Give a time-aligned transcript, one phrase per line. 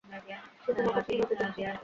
[0.61, 1.61] সে তোমার কাছে মিনতি করছে।